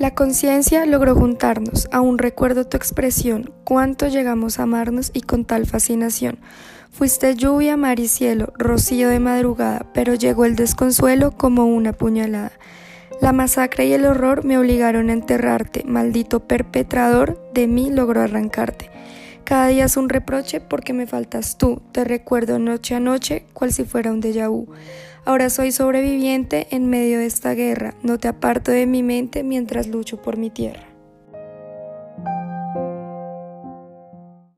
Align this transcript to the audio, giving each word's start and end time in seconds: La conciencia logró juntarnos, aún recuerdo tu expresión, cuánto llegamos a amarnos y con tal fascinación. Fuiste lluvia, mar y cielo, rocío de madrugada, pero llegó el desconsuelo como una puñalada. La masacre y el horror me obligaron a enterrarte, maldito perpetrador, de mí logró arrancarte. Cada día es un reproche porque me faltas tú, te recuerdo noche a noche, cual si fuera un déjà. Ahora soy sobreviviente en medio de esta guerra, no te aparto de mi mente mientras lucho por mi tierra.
La 0.00 0.14
conciencia 0.14 0.86
logró 0.86 1.14
juntarnos, 1.14 1.86
aún 1.92 2.16
recuerdo 2.16 2.66
tu 2.66 2.78
expresión, 2.78 3.52
cuánto 3.64 4.08
llegamos 4.08 4.58
a 4.58 4.62
amarnos 4.62 5.10
y 5.12 5.20
con 5.20 5.44
tal 5.44 5.66
fascinación. 5.66 6.38
Fuiste 6.90 7.34
lluvia, 7.34 7.76
mar 7.76 8.00
y 8.00 8.08
cielo, 8.08 8.50
rocío 8.56 9.10
de 9.10 9.20
madrugada, 9.20 9.84
pero 9.92 10.14
llegó 10.14 10.46
el 10.46 10.56
desconsuelo 10.56 11.32
como 11.32 11.66
una 11.66 11.92
puñalada. 11.92 12.52
La 13.20 13.32
masacre 13.32 13.88
y 13.88 13.92
el 13.92 14.06
horror 14.06 14.42
me 14.42 14.56
obligaron 14.56 15.10
a 15.10 15.12
enterrarte, 15.12 15.84
maldito 15.84 16.48
perpetrador, 16.48 17.38
de 17.52 17.66
mí 17.66 17.90
logró 17.90 18.22
arrancarte. 18.22 18.90
Cada 19.44 19.66
día 19.68 19.84
es 19.86 19.96
un 19.96 20.08
reproche 20.08 20.60
porque 20.60 20.92
me 20.92 21.06
faltas 21.06 21.58
tú, 21.58 21.82
te 21.92 22.04
recuerdo 22.04 22.58
noche 22.58 22.94
a 22.94 23.00
noche, 23.00 23.44
cual 23.52 23.72
si 23.72 23.84
fuera 23.84 24.12
un 24.12 24.20
déjà. 24.20 24.48
Ahora 25.24 25.50
soy 25.50 25.72
sobreviviente 25.72 26.68
en 26.70 26.88
medio 26.88 27.18
de 27.18 27.26
esta 27.26 27.54
guerra, 27.54 27.94
no 28.02 28.18
te 28.18 28.28
aparto 28.28 28.70
de 28.70 28.86
mi 28.86 29.02
mente 29.02 29.42
mientras 29.42 29.86
lucho 29.88 30.22
por 30.22 30.36
mi 30.36 30.50
tierra. 30.50 30.89